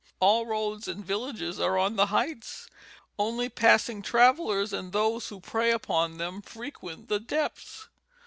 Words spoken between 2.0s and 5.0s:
heights, only passing travelers and